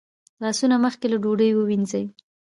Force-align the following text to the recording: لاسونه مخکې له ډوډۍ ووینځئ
لاسونه 0.41 0.75
مخکې 0.85 1.05
له 1.11 1.17
ډوډۍ 1.23 1.49
ووینځئ 1.53 2.05